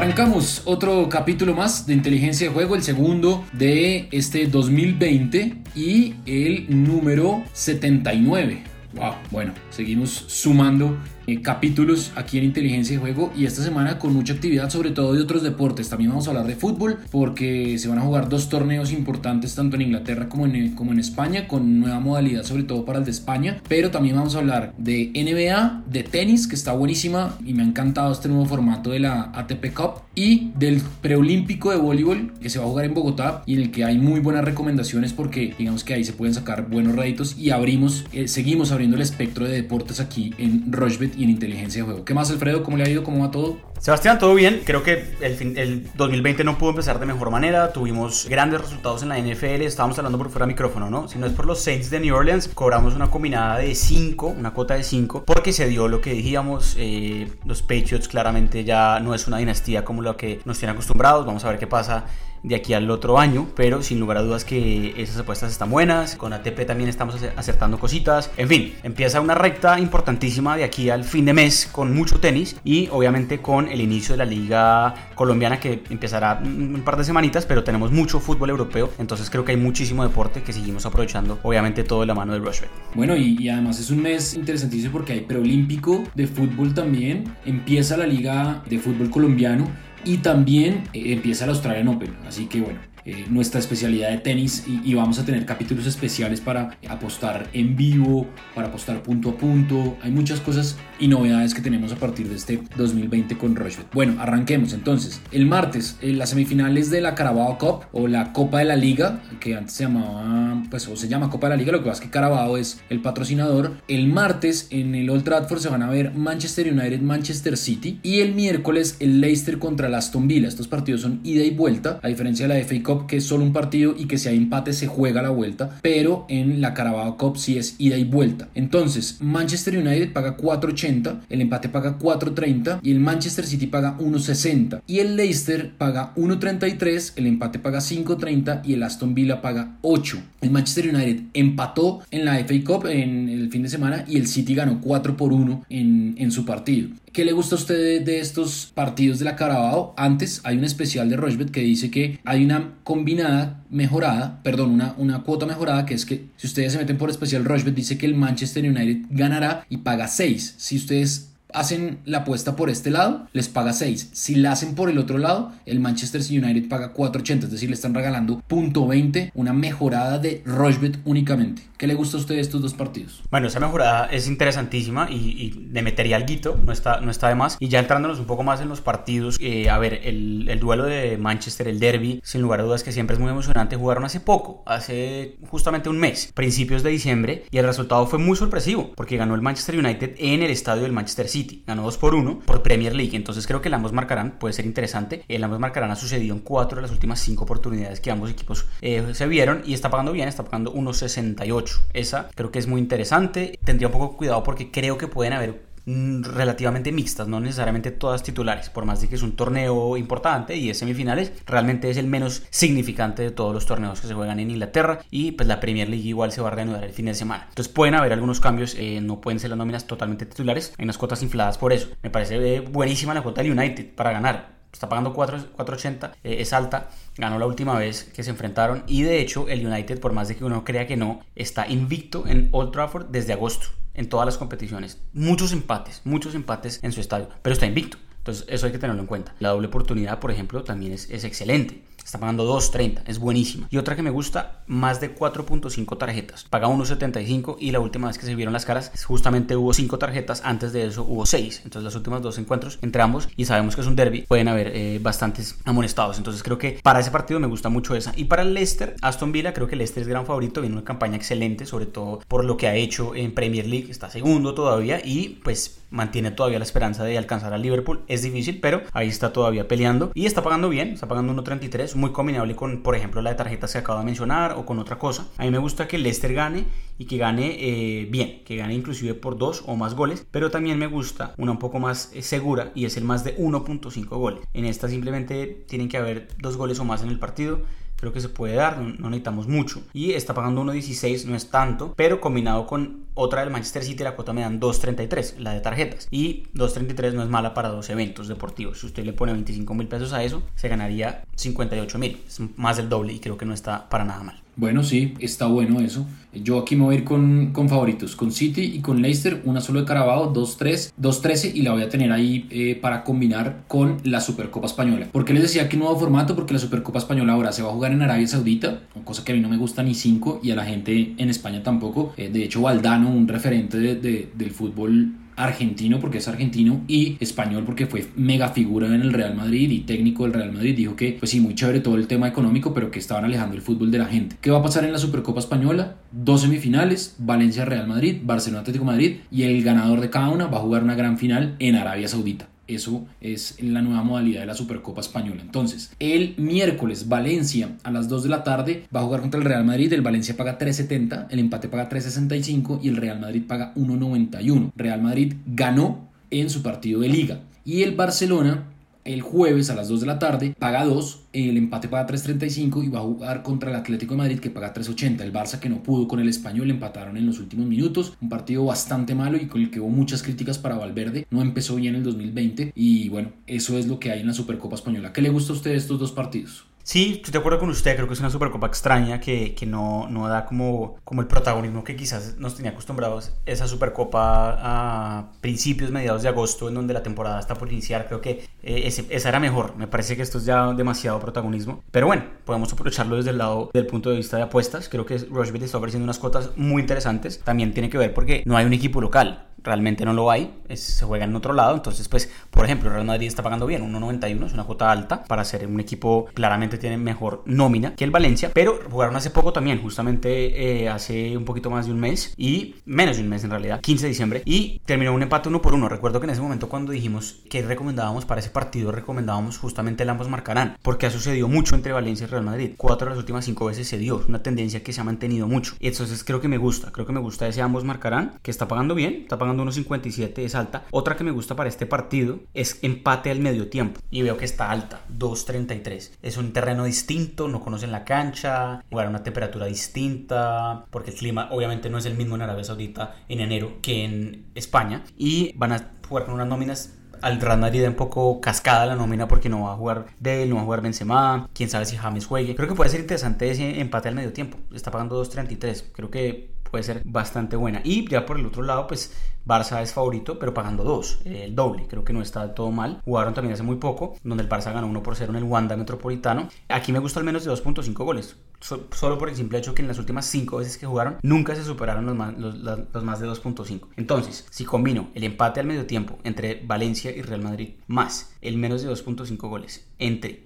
[0.00, 6.64] Arrancamos otro capítulo más de inteligencia de juego, el segundo de este 2020 y el
[6.70, 8.62] número 79.
[8.94, 10.96] Wow, bueno, seguimos sumando
[11.26, 15.12] eh, capítulos aquí en Inteligencia de Juego y esta semana con mucha actividad, sobre todo
[15.12, 15.88] de otros deportes.
[15.88, 19.76] También vamos a hablar de fútbol porque se van a jugar dos torneos importantes tanto
[19.76, 23.10] en Inglaterra como en, como en España con nueva modalidad, sobre todo para el de
[23.10, 23.60] España.
[23.68, 27.66] Pero también vamos a hablar de NBA, de tenis, que está buenísima y me ha
[27.66, 32.58] encantado este nuevo formato de la ATP Cup y del preolímpico de voleibol que se
[32.58, 35.84] va a jugar en Bogotá y en el que hay muy buenas recomendaciones porque digamos
[35.84, 39.52] que ahí se pueden sacar buenos réditos y abrimos, eh, seguimos abriendo el espectro de
[39.52, 42.04] deportes aquí en Rochebet y en inteligencia de juego.
[42.04, 42.62] ¿Qué más, Alfredo?
[42.62, 43.02] ¿Cómo le ha ido?
[43.02, 43.58] ¿Cómo va todo?
[43.78, 44.60] Sebastián, todo bien.
[44.64, 47.72] Creo que el, el 2020 no pudo empezar de mejor manera.
[47.72, 49.62] Tuvimos grandes resultados en la NFL.
[49.62, 51.08] Estábamos hablando por fuera de micrófono, ¿no?
[51.08, 54.52] Si no es por los Saints de New Orleans, cobramos una combinada de 5, una
[54.52, 56.76] cuota de 5, porque se dio lo que dijimos.
[56.78, 61.24] Eh, los Patriots claramente ya no es una dinastía como lo que nos tienen acostumbrados.
[61.24, 62.04] Vamos a ver qué pasa
[62.42, 66.16] de aquí al otro año, pero sin lugar a dudas que esas apuestas están buenas.
[66.16, 68.30] Con ATP también estamos acertando cositas.
[68.36, 72.56] En fin, empieza una recta importantísima de aquí al fin de mes con mucho tenis
[72.64, 77.46] y obviamente con el inicio de la liga colombiana que empezará un par de semanitas,
[77.46, 81.84] pero tenemos mucho fútbol europeo, entonces creo que hay muchísimo deporte que seguimos aprovechando, obviamente
[81.84, 82.70] todo de la mano de Rushbet.
[82.94, 87.96] Bueno, y, y además es un mes interesantísimo porque hay preolímpico de fútbol también, empieza
[87.96, 89.68] la liga de fútbol colombiano
[90.04, 92.16] y también eh, empieza el Australian Open.
[92.26, 96.76] Así que bueno, eh, nuestra especialidad de tenis y, vamos a tener capítulos especiales para
[96.88, 99.96] apostar en vivo, para apostar punto a punto.
[100.02, 103.94] Hay muchas cosas y novedades que tenemos a partir de este 2020 con Rochefort.
[103.94, 105.22] Bueno, arranquemos entonces.
[105.32, 109.22] El martes, en las semifinales de la Carabao Cup o la Copa de la Liga,
[109.40, 112.02] que antes se llamaba, pues o se llama Copa de la Liga, lo que pasa
[112.02, 113.72] es que Carabao es el patrocinador.
[113.88, 118.20] El martes en el Old Trafford se van a ver Manchester United, Manchester City y
[118.20, 120.48] el miércoles el Leicester contra el Aston Villa.
[120.48, 123.44] Estos partidos son ida y vuelta, a diferencia de la FA Cup que es solo
[123.44, 127.16] un partido y que si hay empate se juega la vuelta, pero en la Carabao
[127.16, 128.48] Cup sí es ida y vuelta.
[128.54, 134.82] Entonces, Manchester United paga 4.80, el empate paga 4.30 y el Manchester City paga 1.60
[134.86, 140.18] y el Leicester paga 1.33, el empate paga 5.30 y el Aston Villa paga 8.
[140.40, 144.26] El Manchester United empató en la FA Cup en el fin de semana y el
[144.26, 146.88] City ganó 4 por 1 en, en su partido.
[147.12, 149.94] ¿Qué le gusta a usted de estos partidos de la Carabao?
[149.96, 154.94] Antes hay un especial de Rochbet que dice que hay una combinada mejorada, perdón, una,
[154.96, 158.06] una cuota mejorada que es que si ustedes se meten por especial Rochbet dice que
[158.06, 160.54] el Manchester United ganará y paga 6.
[160.56, 164.10] Si ustedes hacen la apuesta por este lado, les paga 6.
[164.12, 167.74] Si la hacen por el otro lado, el Manchester United paga 4.80, es decir, le
[167.74, 171.62] están regalando punto .20, una mejorada de Rochbet únicamente.
[171.76, 173.22] ¿Qué le gusta a usted de estos dos partidos?
[173.30, 177.28] Bueno, esa mejorada es interesantísima y, y le metería al guito, no está, no está
[177.28, 177.56] de más.
[177.58, 180.84] Y ya entrándonos un poco más en los partidos, eh, a ver, el, el, duelo
[180.84, 184.20] de Manchester, el derby, sin lugar a dudas que siempre es muy emocionante, jugaron hace
[184.20, 189.16] poco, hace justamente un mes, principios de diciembre, y el resultado fue muy sorpresivo, porque
[189.16, 192.62] ganó el Manchester United en el estadio del Manchester City ganó 2 por 1 por
[192.62, 193.16] Premier League.
[193.16, 195.24] Entonces creo que el ambos marcarán, puede ser interesante.
[195.28, 198.66] El ambos marcarán ha sucedido en 4 de las últimas 5 oportunidades que ambos equipos
[198.80, 201.80] eh, se vieron y está pagando bien, está pagando 1.68.
[201.92, 203.58] Esa creo que es muy interesante.
[203.64, 208.70] Tendría un poco cuidado porque creo que pueden haber relativamente mixtas, no necesariamente todas titulares,
[208.70, 212.42] por más de que es un torneo importante y es semifinales, realmente es el menos
[212.50, 216.08] significante de todos los torneos que se juegan en Inglaterra y pues la Premier League
[216.08, 217.46] igual se va a reanudar el fin de semana.
[217.48, 220.98] Entonces pueden haber algunos cambios, eh, no pueden ser las nóminas totalmente titulares, hay unas
[220.98, 221.88] cuotas infladas por eso.
[222.02, 226.52] Me parece eh, buenísima la cuota del United para ganar está pagando 4.80, eh, es
[226.52, 230.28] alta, ganó la última vez que se enfrentaron y de hecho el United, por más
[230.28, 234.26] de que uno crea que no, está invicto en Old Trafford desde agosto en todas
[234.26, 235.00] las competiciones.
[235.12, 237.98] Muchos empates, muchos empates en su estadio, pero está invicto.
[238.30, 239.34] Entonces eso hay que tenerlo en cuenta.
[239.40, 241.82] La doble oportunidad, por ejemplo, también es, es excelente.
[242.04, 243.68] Está pagando 2.30, es buenísima.
[243.70, 246.44] Y otra que me gusta, más de 4.5 tarjetas.
[246.44, 250.42] Paga 1.75 y la última vez que se vieron las caras, justamente hubo 5 tarjetas,
[250.44, 251.62] antes de eso hubo 6.
[251.64, 254.68] Entonces los últimos dos encuentros entre ambos, y sabemos que es un derby, pueden haber
[254.74, 256.18] eh, bastantes amonestados.
[256.18, 258.12] Entonces creo que para ese partido me gusta mucho esa.
[258.16, 260.84] Y para el Leicester, Aston Villa, creo que el Leicester es gran favorito, viene una
[260.84, 265.00] campaña excelente, sobre todo por lo que ha hecho en Premier League, está segundo todavía
[265.04, 268.02] y pues mantiene todavía la esperanza de alcanzar al Liverpool.
[268.06, 272.12] Es difícil, pero ahí está todavía peleando y está pagando bien, está pagando 1.33, muy
[272.12, 275.26] combinable con, por ejemplo, la de tarjetas que acabo de mencionar o con otra cosa.
[275.36, 276.64] A mí me gusta que Leicester gane
[277.00, 280.78] y que gane eh, bien, que gane inclusive por dos o más goles, pero también
[280.78, 284.40] me gusta una un poco más eh, segura y es el más de 1.5 goles.
[284.52, 287.62] En esta simplemente tienen que haber dos goles o más en el partido
[288.00, 289.82] creo que se puede dar, no, necesitamos mucho.
[289.92, 294.16] Y está pagando 1.16, no es tanto, pero combinado con otra del Manchester City, la
[294.16, 296.08] cuota me dan 2.33, la de tarjetas.
[296.10, 298.80] Y 2.33 no es mala para dos eventos deportivos.
[298.80, 302.78] Si usted le pone 25 mil pesos a eso, se ganaría 58 mil, es más
[302.78, 304.42] del doble y creo que no está para nada mal.
[304.60, 306.06] Bueno, sí, está bueno eso.
[306.34, 309.62] Yo aquí me voy a ir con, con favoritos, con City y con Leicester, una
[309.62, 313.96] solo de Carabao, 2-3, 2-13 y la voy a tener ahí eh, para combinar con
[314.04, 315.06] la Supercopa Española.
[315.10, 316.36] ¿Por qué les decía que nuevo formato?
[316.36, 319.34] Porque la Supercopa Española ahora se va a jugar en Arabia Saudita, cosa que a
[319.34, 322.12] mí no me gusta ni 5 y a la gente en España tampoco.
[322.18, 325.14] Eh, de hecho, Valdano, un referente del fútbol
[325.44, 329.80] argentino porque es argentino y español porque fue mega figura en el Real Madrid y
[329.80, 332.90] técnico del Real Madrid dijo que pues sí muy chévere todo el tema económico pero
[332.90, 334.36] que estaban alejando el fútbol de la gente.
[334.40, 335.96] ¿Qué va a pasar en la Supercopa española?
[336.12, 340.58] Dos semifinales, Valencia Real Madrid, Barcelona Atlético Madrid y el ganador de cada una va
[340.58, 342.48] a jugar una gran final en Arabia Saudita.
[342.74, 345.42] Eso es la nueva modalidad de la Supercopa Española.
[345.42, 349.46] Entonces, el miércoles Valencia a las 2 de la tarde va a jugar contra el
[349.46, 349.92] Real Madrid.
[349.92, 354.70] El Valencia paga 3.70, el empate paga 3.65 y el Real Madrid paga 1.91.
[354.76, 357.40] Real Madrid ganó en su partido de liga.
[357.64, 358.64] Y el Barcelona
[359.12, 362.88] el jueves a las 2 de la tarde, paga 2, el empate paga 3.35 y
[362.88, 365.20] va a jugar contra el Atlético de Madrid que paga 3.80.
[365.20, 368.64] El Barça que no pudo con el español empataron en los últimos minutos, un partido
[368.64, 372.02] bastante malo y con el que hubo muchas críticas para Valverde, no empezó bien el
[372.02, 375.12] 2020 y bueno, eso es lo que hay en la Supercopa Española.
[375.12, 376.69] ¿Qué le gusta a usted estos dos partidos?
[376.90, 380.08] Sí, estoy de acuerdo con usted, creo que es una Supercopa extraña que, que no,
[380.08, 385.92] no, da como, como el protagonismo que quizás nos tenía acostumbrados esa Supercopa a principios,
[385.92, 389.28] mediados de agosto, en donde la temporada está por iniciar, creo que eh, ese, esa
[389.28, 393.30] era mejor, me parece que esto es ya demasiado protagonismo, pero bueno, podemos aprovecharlo desde
[393.30, 396.50] el lado del punto de vista de apuestas, creo que Rushbet está ofreciendo unas cuotas
[396.56, 400.30] muy interesantes, también tiene que ver porque no hay un equipo local, realmente no lo
[400.30, 403.82] hay, se juega en otro lado, entonces pues por ejemplo Real Madrid está pagando bien,
[403.82, 408.10] 1.91 es una cuota alta para ser un equipo claramente tiene mejor nómina que el
[408.10, 412.34] Valencia, pero jugaron hace poco también, justamente eh, hace un poquito más de un mes
[412.36, 415.62] y menos de un mes en realidad, 15 de diciembre y terminó un empate uno
[415.62, 419.58] por uno, recuerdo que en ese momento cuando dijimos que recomendábamos para ese partido recomendábamos
[419.58, 423.10] justamente el ambos marcarán, porque ha sucedido mucho entre Valencia y Real Madrid, cuatro de
[423.10, 426.40] las últimas cinco veces se dio, una tendencia que se ha mantenido mucho, entonces creo
[426.40, 429.38] que me gusta, creo que me gusta ese ambos marcarán, que está pagando bien, está
[429.38, 430.84] pagando 1.57 es alta.
[430.90, 434.00] Otra que me gusta para este partido es empate al medio tiempo.
[434.10, 436.10] Y veo que está alta, 2.33.
[436.22, 441.16] Es un terreno distinto, no conocen la cancha, jugar a una temperatura distinta, porque el
[441.16, 445.04] clima obviamente no es el mismo en Arabia Saudita en enero que en España.
[445.16, 449.28] Y van a jugar con unas nóminas al Real Madrid un poco cascada la nómina
[449.28, 452.26] porque no va a jugar Dale, no va a jugar Benzema, quién sabe si James
[452.26, 452.54] juegue.
[452.54, 454.58] Creo que puede ser interesante ese empate al medio tiempo.
[454.74, 455.84] Está pagando 2.33.
[455.92, 457.80] Creo que puede ser bastante buena.
[457.84, 459.14] Y ya por el otro lado, pues
[459.46, 461.86] Barça es favorito, pero pagando dos, el doble.
[461.88, 463.00] Creo que no está todo mal.
[463.04, 465.76] Jugaron también hace muy poco, donde el Barça ganó 1 por 0 en el Wanda
[465.76, 466.48] Metropolitano.
[466.68, 468.36] Aquí me gusta al menos de 2.5 goles.
[468.60, 471.64] solo por el simple hecho que en las últimas 5 veces que jugaron, nunca se
[471.64, 473.88] superaron los más, los más de 2.5.
[473.96, 478.56] Entonces, si combino el empate al medio tiempo entre Valencia y Real Madrid, más el
[478.58, 480.44] menos de 2.5 goles entre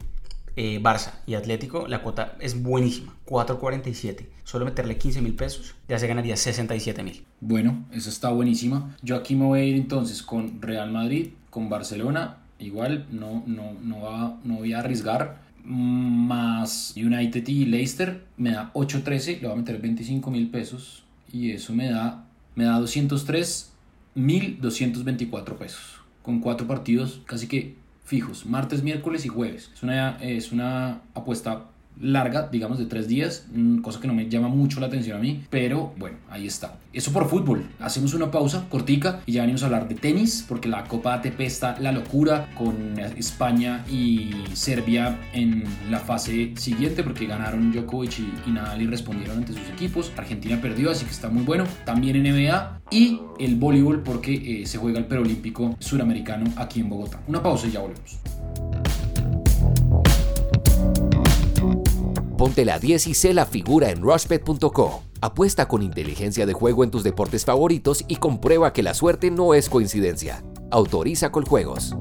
[0.57, 4.27] eh, Barça y Atlético, la cuota es buenísima, 4.47.
[4.45, 7.25] Solo meterle 15 mil pesos, ya se ganaría 67 mil.
[7.41, 8.97] Bueno, eso está buenísima.
[9.03, 12.39] Yo aquí me voy a ir entonces con Real Madrid, con Barcelona.
[12.59, 15.43] Igual no, no, no, va, no voy a arriesgar.
[15.65, 21.05] Más United y Leicester me da 8.13, le voy a meter 25 mil pesos.
[21.33, 23.73] Y eso me da, me da 203
[24.15, 26.01] mil 224 pesos.
[26.23, 27.75] Con cuatro partidos, casi que
[28.05, 29.71] fijos, martes, miércoles y jueves.
[29.75, 31.65] Es una, es una apuesta
[32.01, 35.21] larga, digamos de tres días, mm, cosa que no me llama mucho la atención a
[35.21, 36.79] mí, pero bueno, ahí está.
[36.93, 37.67] Eso por fútbol.
[37.81, 41.41] Hacemos una pausa cortica y ya venimos a hablar de tenis, porque la Copa ATP
[41.41, 48.51] está la locura con España y Serbia en la fase siguiente, porque ganaron Djokovic y,
[48.51, 50.13] Nadal y respondieron ante sus equipos.
[50.17, 51.65] Argentina perdió, así que está muy bueno.
[51.85, 57.21] También NBA y el voleibol, porque eh, se juega el preolímpico suramericano aquí en Bogotá.
[57.27, 58.19] Una pausa y ya volvemos.
[62.45, 65.03] Ponte la 10 y sé la figura en rushbet.co.
[65.23, 69.55] Apuesta con inteligencia de juego en tus deportes favoritos y comprueba que la suerte no
[69.55, 70.45] es coincidencia.
[70.71, 71.97] Autoriza con juegos.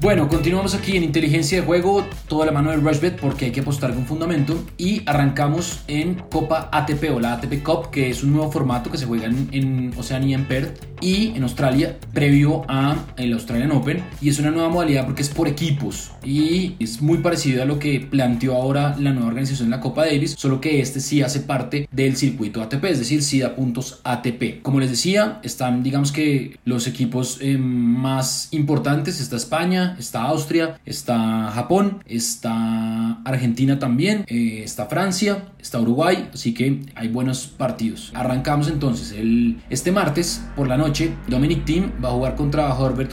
[0.00, 3.60] Bueno, continuamos aquí en inteligencia de juego, toda la mano de Rushbet porque hay que
[3.60, 8.32] apostar con fundamento y arrancamos en Copa ATP o la ATP Cup, que es un
[8.32, 13.34] nuevo formato que se juega en, en en Perth y en Australia previo a el
[13.34, 17.62] Australian Open y es una nueva modalidad porque es por equipos y es muy parecido
[17.62, 21.00] a lo que planteó ahora la nueva organización de la Copa Davis, solo que este
[21.00, 24.62] sí hace parte del circuito ATP, es decir, sí da puntos ATP.
[24.62, 30.78] Como les decía, están digamos que los equipos eh, más importantes, está España, está Austria,
[30.84, 38.12] está Japón, está Argentina también, eh, está Francia, está Uruguay, así que hay buenos partidos.
[38.14, 43.12] Arrancamos entonces el, este martes por la noche, Dominic Thiem va a jugar contra Herbert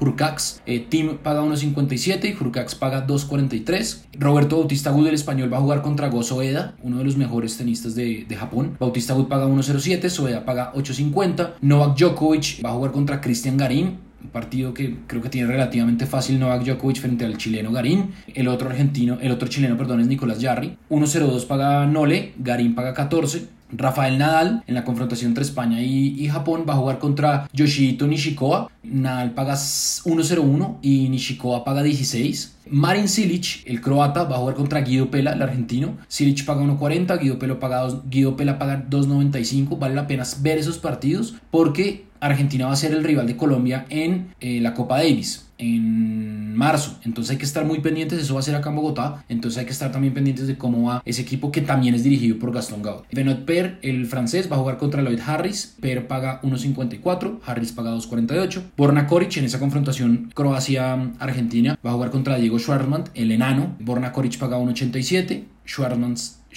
[0.00, 4.04] Hurcax, eh, Team paga 1.57 y Hurcax paga 2.43.
[4.18, 7.56] Roberto Bautista Wood, el español, va a jugar contra Go Soeda, uno de los mejores
[7.56, 8.76] tenistas de, Japón.
[8.78, 11.54] Bautista Wood paga 1.07, Soeda paga 8.50.
[11.60, 16.06] Novak Djokovic va a jugar contra Cristian Garín, un partido que creo que tiene relativamente
[16.06, 18.12] fácil Novak Djokovic frente al chileno Garín.
[18.34, 20.76] El otro argentino, el otro chileno, perdón, es Nicolás Jarry.
[20.90, 23.58] 1.02 paga Nole, Garín paga 14.
[23.70, 28.70] Rafael Nadal en la confrontación entre España y, Japón va a jugar contra Yoshihito Nishikawa.
[28.82, 32.56] Nadal paga 1-0-1 y Nishikawa paga 16.
[32.70, 35.96] Marin Silic, el croata, va a jugar contra Guido Pela, el argentino.
[36.08, 39.78] Silic paga 1.40, Guido Pela paga 2, Guido Pela paga 2.95.
[39.78, 43.86] Vale la pena ver esos partidos porque Argentina va a ser el rival de Colombia
[43.88, 46.98] en eh, la Copa Davis en marzo.
[47.04, 49.24] Entonces hay que estar muy pendientes, eso va a ser acá en Bogotá.
[49.28, 52.38] Entonces hay que estar también pendientes de cómo va ese equipo que también es dirigido
[52.38, 53.02] por Gaston Gaud.
[53.12, 55.76] Benoit Per, el francés, va a jugar contra Lloyd Harris.
[55.80, 58.62] Per paga 1.54, Harris paga 2.48.
[58.76, 63.76] Borna Koric en esa confrontación Croacia-Argentina va a jugar contra Diego Schwartzman, el enano.
[63.80, 65.44] Borna Koric paga 1.87.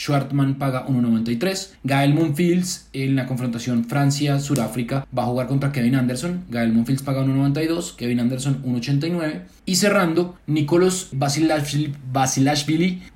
[0.01, 1.74] Schwartman paga 1.93.
[1.84, 6.43] Gael Monfils en la confrontación Francia-Suráfrica va a jugar contra Kevin Anderson.
[6.50, 7.96] Gael Monfils paga 1.92.
[7.98, 9.41] Kevin Anderson 1.89.
[9.71, 11.93] Y cerrando, Nicolás Basilashvili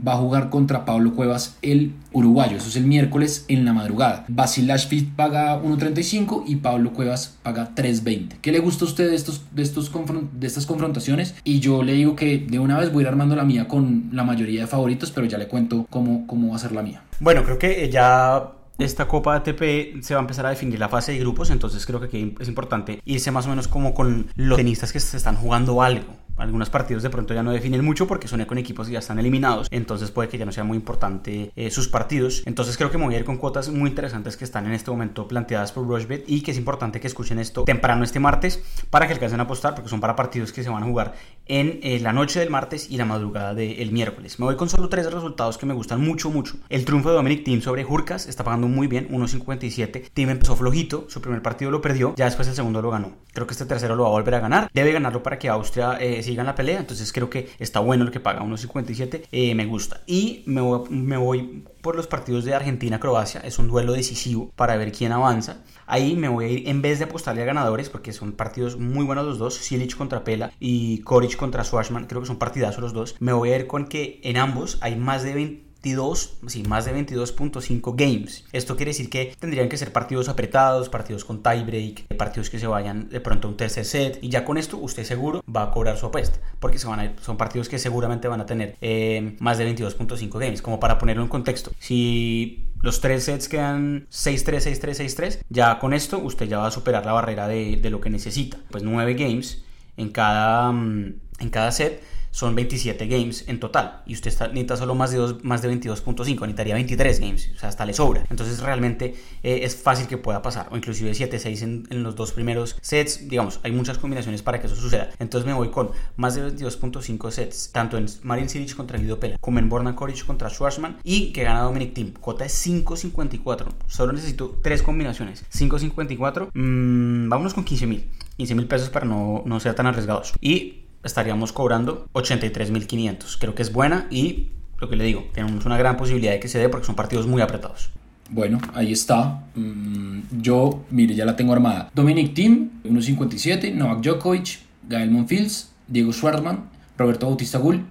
[0.08, 2.56] va a jugar contra Pablo Cuevas, el uruguayo.
[2.56, 4.24] Eso es el miércoles en la madrugada.
[4.30, 8.38] Basilashvili paga 1.35 y Pablo Cuevas paga 3.20.
[8.42, 11.36] ¿Qué le gusta a usted de, estos, de, estas confrontaciones?
[11.44, 14.12] Y yo le digo que de una vez voy a ir armando la mía con
[14.14, 17.04] la mayoría de favoritos, pero ya le cuento cómo, cómo va a ser la mía.
[17.20, 21.12] Bueno, creo que ya esta Copa ATP se va a empezar a definir la fase
[21.12, 24.56] de grupos, entonces creo que aquí es importante irse más o menos como con los
[24.56, 28.28] tenistas que se están jugando algo algunos partidos de pronto ya no definen mucho porque
[28.28, 31.52] son con equipos que ya están eliminados, entonces puede que ya no sea muy importante
[31.56, 32.44] eh, sus partidos.
[32.46, 34.92] Entonces creo que me voy a ir con cuotas muy interesantes que están en este
[34.92, 39.08] momento planteadas por Rushbet y que es importante que escuchen esto temprano este martes para
[39.08, 41.14] que alcancen a apostar porque son para partidos que se van a jugar
[41.48, 44.40] en eh, la noche del martes y la madrugada del miércoles.
[44.40, 46.56] Me voy con solo tres resultados que me gustan mucho, mucho.
[46.70, 50.10] El triunfo de Dominic Thiem sobre Hurkas está pagando muy bien, 1.57.
[50.14, 53.14] Thiem empezó flojito, su primer partido lo perdió, ya después el segundo lo ganó.
[53.34, 54.70] Creo que este tercero lo va a volver a ganar.
[54.74, 56.80] Debe ganarlo para que Austria eh, sigan la pelea.
[56.80, 59.28] Entonces creo que está bueno el que paga 1.57.
[59.32, 60.02] Eh, me gusta.
[60.06, 63.42] Y me voy, me voy por los partidos de Argentina-Croacia.
[63.42, 65.64] Es un duelo decisivo para ver quién avanza.
[65.88, 69.06] Ahí me voy a ir, en vez de apostarle a ganadores, porque son partidos muy
[69.06, 72.94] buenos los dos, Silic contra Pela y Koric contra Swashman, creo que son partidazos los
[72.94, 76.64] dos, me voy a ir con que en ambos hay más de 20 22, sí,
[76.64, 78.44] más de 22.5 games.
[78.52, 82.66] Esto quiere decir que tendrían que ser partidos apretados, partidos con tiebreak, partidos que se
[82.66, 85.72] vayan de pronto a un tercer set y ya con esto usted seguro va a
[85.72, 90.40] cobrar su apuesta porque son partidos que seguramente van a tener eh, más de 22.5
[90.40, 90.64] games.
[90.64, 95.94] Como para ponerlo en contexto, si los tres sets quedan 6-3, 6-3, 6-3, ya con
[95.94, 98.58] esto usted ya va a superar la barrera de, de lo que necesita.
[98.72, 99.64] Pues 9 games
[99.98, 102.02] en cada, mm, en cada set
[102.36, 106.74] son 27 games en total y usted está, necesita solo más de, de 22.5, necesitaría
[106.74, 108.26] 23 games, o sea, hasta le sobra.
[108.30, 112.34] Entonces realmente eh, es fácil que pueda pasar, o inclusive 7-6 en, en, los dos
[112.34, 115.12] primeros sets, digamos, hay muchas combinaciones para que eso suceda.
[115.18, 119.38] Entonces me voy con más de 22.5 sets, tanto en Marin Cilic contra Guido Pela,
[119.40, 122.12] como en Borna Koric contra Schwarzman y que gana Dominic Team.
[122.20, 125.46] Cota es 5.54, solo necesito tres combinaciones.
[125.54, 128.04] 5.54, mmm, vámonos con 15.000.
[128.38, 130.34] 15 mil pesos para no, no ser tan arriesgados.
[130.42, 133.38] Y estaríamos cobrando 83.500.
[133.40, 136.48] Creo que es buena y lo que le digo, tenemos una gran posibilidad de que
[136.48, 137.90] se dé porque son partidos muy apretados.
[138.30, 139.44] Bueno, ahí está.
[139.56, 141.92] Mm, yo, mire, ya la tengo armada.
[141.94, 143.74] Dominic Thiem, 1.57.
[143.74, 144.60] Novak Djokovic,
[144.90, 146.66] Gael Monfils, Diego Schwartzman,
[146.98, 147.86] Roberto Bautista Gull,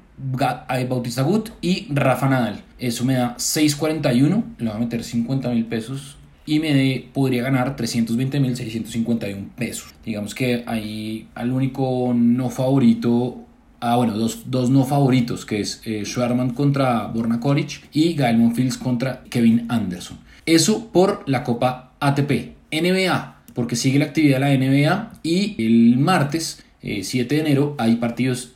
[0.88, 2.62] Bautista Gut y Rafa Nadal.
[2.78, 4.42] Eso me da 6.41.
[4.58, 6.16] Le voy a meter 50 mil pesos
[6.46, 9.94] y me podría ganar 320.651 pesos.
[10.04, 13.44] Digamos que ahí al único no favorito
[13.86, 16.04] Ah, bueno, dos, dos, no favoritos, que es eh,
[16.54, 20.16] contra Borna Koric y Gael Monfils contra Kevin Anderson.
[20.46, 22.54] Eso por la Copa ATP.
[22.72, 27.74] NBA, porque sigue la actividad de la NBA y el martes 7 eh, de enero
[27.76, 28.52] hay partidos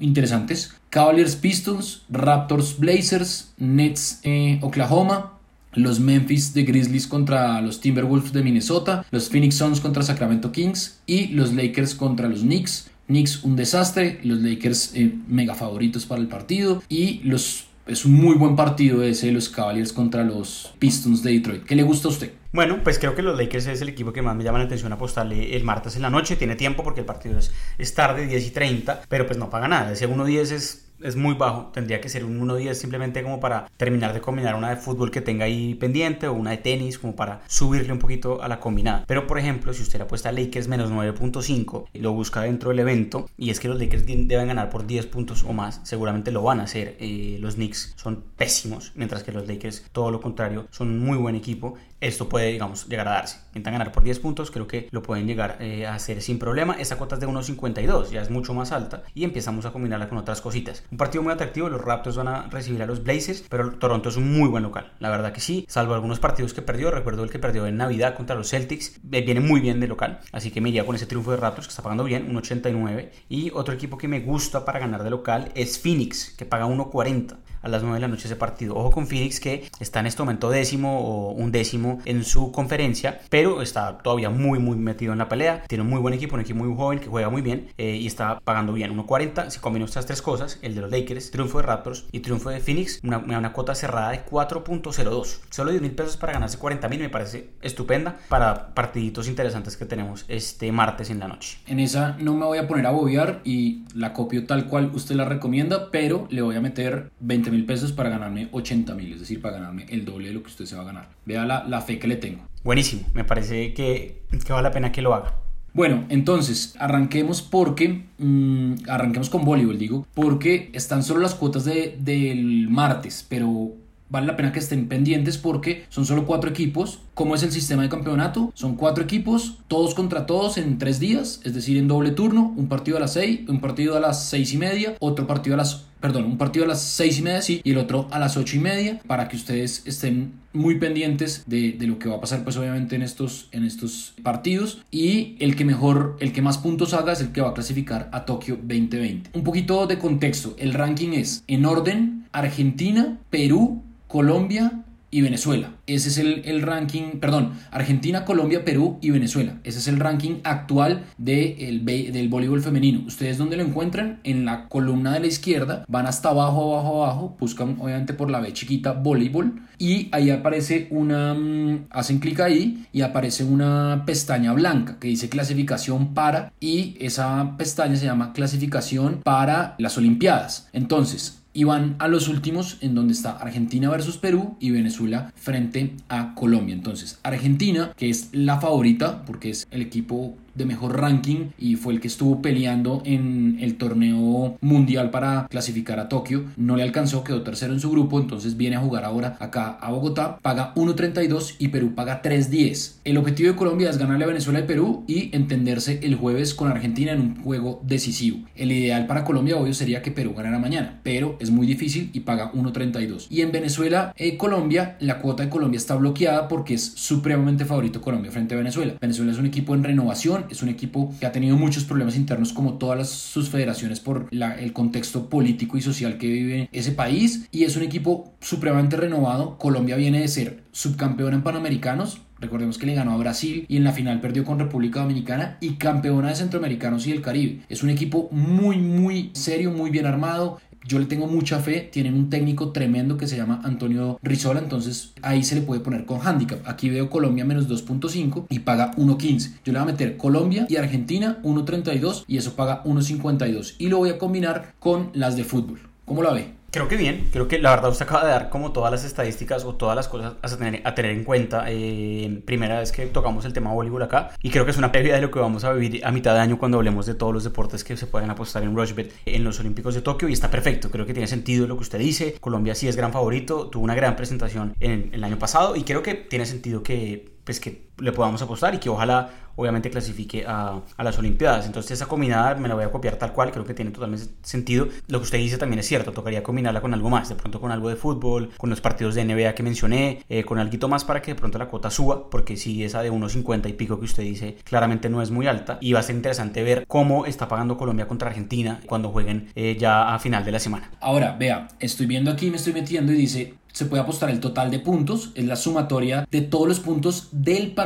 [0.00, 0.74] interesantes.
[0.88, 5.34] Cavaliers Pistons, Raptors Blazers, Nets eh, Oklahoma,
[5.74, 11.00] los Memphis de Grizzlies contra los Timberwolves de Minnesota, los Phoenix Suns contra Sacramento Kings
[11.06, 12.90] y los Lakers contra los Knicks.
[13.06, 18.12] Knicks un desastre, los Lakers eh, mega favoritos para el partido y los es un
[18.12, 21.64] muy buen partido ese los Cavaliers contra los Pistons de Detroit.
[21.64, 22.32] ¿Qué le gusta a usted?
[22.52, 24.92] Bueno, pues creo que los Lakers es el equipo que más me llama la atención
[24.92, 26.36] apostarle el martes en la noche.
[26.36, 29.68] Tiene tiempo porque el partido es, es tarde, 10 y 30, pero pues no paga
[29.68, 29.92] nada.
[29.92, 34.12] Ese 1-10 es es muy bajo, tendría que ser un 1-10 simplemente como para terminar
[34.12, 37.42] de combinar una de fútbol que tenga ahí pendiente o una de tenis como para
[37.46, 39.04] subirle un poquito a la combinada.
[39.06, 42.70] Pero por ejemplo, si usted le apuesta a Lakers menos 9.5 y lo busca dentro
[42.70, 46.32] del evento y es que los Lakers deben ganar por 10 puntos o más, seguramente
[46.32, 46.96] lo van a hacer.
[47.00, 51.18] Eh, los Knicks son pésimos, mientras que los Lakers todo lo contrario, son un muy
[51.18, 51.74] buen equipo.
[52.02, 53.38] Esto puede, digamos, llegar a darse.
[53.50, 56.74] Intentan ganar por 10 puntos, creo que lo pueden llegar eh, a hacer sin problema.
[56.80, 60.18] Esta cuota es de 1.52, ya es mucho más alta y empezamos a combinarla con
[60.18, 60.82] otras cositas.
[60.90, 64.16] Un partido muy atractivo, los Raptors van a recibir a los Blazers, pero Toronto es
[64.16, 67.30] un muy buen local, la verdad que sí, salvo algunos partidos que perdió, recuerdo el
[67.30, 70.70] que perdió en Navidad contra los Celtics, viene muy bien de local, así que me
[70.70, 74.08] iría con ese triunfo de Raptors que está pagando bien, 1.89, y otro equipo que
[74.08, 78.00] me gusta para ganar de local es Phoenix, que paga 1.40 a las 9 de
[78.00, 78.76] la noche ese partido.
[78.76, 83.20] Ojo con Phoenix que está en este momento décimo o un décimo en su conferencia,
[83.30, 85.62] pero está todavía muy muy metido en la pelea.
[85.68, 88.06] Tiene un muy buen equipo, un equipo muy joven que juega muy bien eh, y
[88.06, 88.96] está pagando bien.
[88.96, 92.50] 1.40, si combino estas tres cosas, el de los Lakers, triunfo de Raptors y triunfo
[92.50, 95.40] de Phoenix, una, una cuota cerrada de 4.02.
[95.50, 99.86] Solo 10 mil pesos para ganarse 40 mil me parece estupenda para partiditos interesantes que
[99.86, 101.58] tenemos este martes en la noche.
[101.66, 105.14] En esa no me voy a poner a bobear y la copio tal cual usted
[105.14, 109.20] la recomienda, pero le voy a meter 20 mil pesos para ganarme 80 mil, es
[109.20, 111.08] decir, para ganarme el doble de lo que usted se va a ganar.
[111.24, 112.46] Vea la, la fe que le tengo.
[112.64, 115.34] Buenísimo, me parece que, que vale la pena que lo haga.
[115.74, 121.96] Bueno, entonces arranquemos porque mmm, arranquemos con voleibol, digo, porque están solo las cuotas de,
[121.98, 123.72] del martes, pero
[124.10, 127.00] vale la pena que estén pendientes porque son solo cuatro equipos.
[127.14, 128.52] ¿Cómo es el sistema de campeonato?
[128.54, 132.68] Son cuatro equipos, todos contra todos en tres días, es decir, en doble turno, un
[132.68, 135.86] partido a las seis, un partido a las seis y media, otro partido a las
[136.02, 138.56] perdón, un partido a las seis y media, sí, y el otro a las ocho
[138.56, 142.44] y media, para que ustedes estén muy pendientes de, de, lo que va a pasar,
[142.44, 144.82] pues obviamente en estos, en estos partidos.
[144.90, 148.10] Y el que mejor, el que más puntos haga es el que va a clasificar
[148.12, 149.30] a Tokio 2020.
[149.32, 155.74] Un poquito de contexto, el ranking es en orden Argentina, Perú, Colombia y Venezuela.
[155.86, 159.58] Ese es el, el, ranking, perdón, Argentina, Colombia, Perú y Venezuela.
[159.62, 163.02] Ese es el ranking actual de el, del voleibol femenino.
[163.06, 164.20] ¿Ustedes dónde lo encuentran?
[164.24, 165.84] En la columna de la izquierda.
[165.86, 167.36] Van hasta abajo, abajo, abajo.
[167.38, 169.60] Buscan obviamente por la B chiquita voleibol.
[169.78, 171.34] Y ahí aparece una...
[171.34, 176.54] Mm, hacen clic ahí y aparece una pestaña blanca que dice clasificación para.
[176.58, 180.70] Y esa pestaña se llama clasificación para las Olimpiadas.
[180.72, 185.94] Entonces, y van a los últimos en donde está Argentina versus Perú y Venezuela frente
[186.08, 186.74] a Colombia.
[186.74, 191.94] Entonces, Argentina, que es la favorita porque es el equipo de mejor ranking y fue
[191.94, 196.44] el que estuvo peleando en el torneo mundial para clasificar a Tokio.
[196.56, 199.90] No le alcanzó, quedó tercero en su grupo, entonces viene a jugar ahora acá a
[199.90, 200.38] Bogotá.
[200.42, 202.96] Paga 1.32 y Perú paga 3.10.
[203.04, 206.70] El objetivo de Colombia es ganarle a Venezuela y Perú y entenderse el jueves con
[206.70, 208.38] Argentina en un juego decisivo.
[208.54, 212.20] El ideal para Colombia, obvio, sería que Perú ganara mañana, pero es muy difícil y
[212.20, 213.26] paga 1.32.
[213.30, 218.00] Y en Venezuela, eh, Colombia, la cuota de Colombia está bloqueada porque es supremamente favorito
[218.00, 218.94] Colombia frente a Venezuela.
[219.00, 222.52] Venezuela es un equipo en renovación es un equipo que ha tenido muchos problemas internos
[222.52, 227.64] como todas sus federaciones por el contexto político y social que vive ese país y
[227.64, 229.58] es un equipo supremamente renovado.
[229.58, 233.84] Colombia viene de ser subcampeona en Panamericanos, Recordemos que le ganó a Brasil y en
[233.84, 237.60] la final perdió con República Dominicana y campeona de Centroamericanos y del Caribe.
[237.68, 240.60] Es un equipo muy, muy serio, muy bien armado.
[240.84, 245.12] Yo le tengo mucha fe, tienen un técnico tremendo que se llama Antonio Rizola, entonces
[245.22, 246.60] ahí se le puede poner con handicap.
[246.66, 249.52] Aquí veo Colombia menos 2.5 y paga 1.15.
[249.64, 253.98] Yo le voy a meter Colombia y Argentina 1.32 y eso paga 1.52 y lo
[253.98, 255.80] voy a combinar con las de fútbol.
[256.04, 256.61] ¿Cómo la ve?
[256.72, 259.66] Creo que bien, creo que la verdad usted acaba de dar como todas las estadísticas
[259.66, 261.66] o todas las cosas a tener, en cuenta.
[261.68, 265.14] Eh, primera vez que tocamos el tema voleibol acá y creo que es una previa
[265.14, 267.44] de lo que vamos a vivir a mitad de año cuando hablemos de todos los
[267.44, 270.90] deportes que se pueden apostar en Rushbet en los Olímpicos de Tokio y está perfecto,
[270.90, 272.36] creo que tiene sentido lo que usted dice.
[272.40, 275.82] Colombia sí es gran favorito, tuvo una gran presentación en, en el año pasado y
[275.82, 280.44] creo que tiene sentido que pues que le podamos apostar y que ojalá obviamente clasifique
[280.46, 281.66] a, a, las Olimpiadas.
[281.66, 284.88] Entonces esa combinada me la voy a copiar tal cual, creo que tiene totalmente sentido.
[285.08, 287.70] Lo que usted dice también es cierto, tocaría combinarla con algo más, de pronto con
[287.70, 291.20] algo de fútbol, con los partidos de NBA que mencioné, eh, con algo más para
[291.20, 294.22] que de pronto la cuota suba, porque si esa de 1.50 y pico que usted
[294.22, 297.76] dice claramente no es muy alta y va a ser interesante ver cómo está pagando
[297.76, 300.90] Colombia contra Argentina cuando jueguen eh, ya a final de la semana.
[301.00, 304.70] Ahora, vea, estoy viendo aquí, me estoy metiendo y dice se puede apostar el total
[304.70, 307.81] de puntos, es la sumatoria de todos los puntos del partido.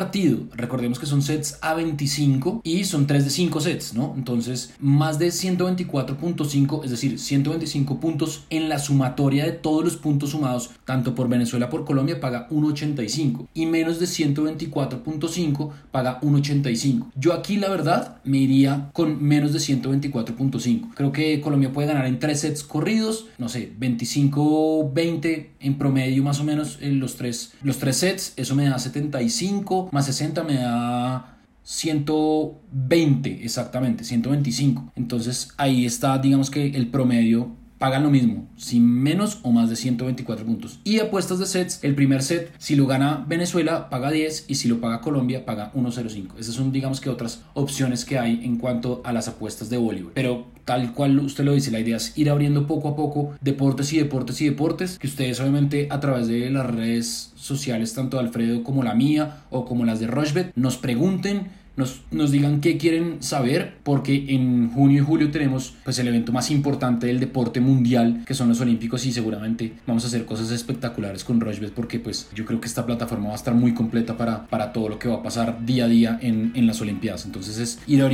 [0.54, 4.14] Recordemos que son sets a 25 y son 3 de 5 sets, ¿no?
[4.16, 10.30] Entonces, más de 124.5, es decir, 125 puntos en la sumatoria de todos los puntos
[10.30, 17.06] sumados, tanto por Venezuela por Colombia, paga 1.85 y menos de 124.5 paga 1.85.
[17.16, 20.94] Yo aquí, la verdad, me iría con menos de 124.5.
[20.94, 26.40] Creo que Colombia puede ganar en 3 sets corridos, no sé, 25-20 en promedio más
[26.40, 30.54] o menos en los tres, los tres sets, eso me da 75, más 60 me
[30.54, 34.92] da 120 exactamente, 125.
[34.94, 39.76] Entonces ahí está, digamos que el promedio pagan lo mismo, sin menos o más de
[39.76, 40.80] 124 puntos.
[40.84, 44.68] Y apuestas de sets, el primer set, si lo gana Venezuela, paga 10 y si
[44.68, 46.38] lo paga Colombia, paga 1.05.
[46.38, 50.12] Esas son, digamos que, otras opciones que hay en cuanto a las apuestas de Bolívar.
[50.14, 53.92] Pero tal cual usted lo dice, la idea es ir abriendo poco a poco deportes
[53.92, 58.24] y deportes y deportes, que ustedes obviamente a través de las redes sociales, tanto de
[58.24, 62.78] Alfredo como la mía o como las de Rochbet, nos pregunten nos, nos digan qué
[62.78, 67.60] quieren saber, porque en junio y julio tenemos pues el evento más importante del deporte
[67.60, 72.00] mundial, que son los Olímpicos, y seguramente vamos a hacer cosas espectaculares con Rochebet, porque
[72.00, 74.98] pues yo creo que esta plataforma va a estar muy completa para, para todo lo
[74.98, 77.26] que va a pasar día a día en, en las Olimpiadas.
[77.26, 78.04] Entonces es ir,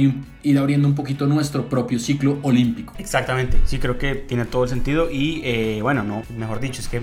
[0.42, 2.94] ir abriendo un poquito nuestro propio ciclo olímpico.
[2.98, 6.88] Exactamente, sí creo que tiene todo el sentido y eh, bueno, no, mejor dicho, es
[6.88, 7.00] que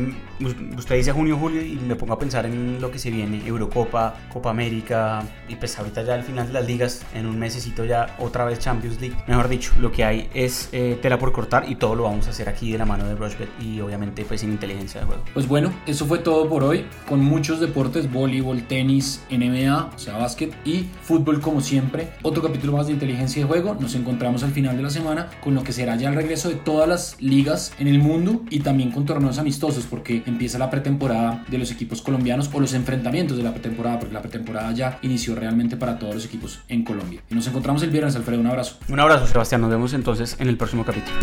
[0.78, 4.16] usted dice junio, julio y me pongo a pensar en lo que se viene, Eurocopa,
[4.32, 8.46] Copa América y pues ahorita ya al final las ligas en un mesecito ya otra
[8.46, 9.16] vez Champions League.
[9.28, 12.32] Mejor dicho, lo que hay es eh, tela por cortar y todo lo vamos a
[12.32, 15.24] hacer aquí de la mano de Rushbet y obviamente pues sin inteligencia de juego.
[15.34, 20.18] Pues bueno, eso fue todo por hoy con muchos deportes, voleibol, tenis, NBA, o sea,
[20.18, 22.12] básquet y fútbol como siempre.
[22.22, 23.76] Otro capítulo más de inteligencia de juego.
[23.80, 26.56] Nos encontramos al final de la semana con lo que será ya el regreso de
[26.56, 31.44] todas las ligas en el mundo y también con torneos amistosos porque empieza la pretemporada
[31.48, 35.36] de los equipos colombianos o los enfrentamientos de la pretemporada porque la pretemporada ya inició
[35.36, 37.22] realmente para todos los equipos en Colombia.
[37.30, 38.40] Y nos encontramos el viernes, Alfredo.
[38.40, 38.78] Un abrazo.
[38.88, 39.62] Un abrazo, Sebastián.
[39.62, 41.18] Nos vemos entonces en el próximo capítulo.